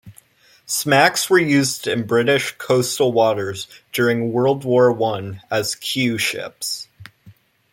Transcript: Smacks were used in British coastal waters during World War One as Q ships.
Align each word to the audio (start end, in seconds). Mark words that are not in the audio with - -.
Smacks 0.65 1.29
were 1.29 1.37
used 1.37 1.85
in 1.85 2.07
British 2.07 2.53
coastal 2.57 3.11
waters 3.13 3.67
during 3.93 4.33
World 4.33 4.65
War 4.65 4.91
One 4.91 5.43
as 5.51 5.75
Q 5.75 6.17
ships. 6.17 6.87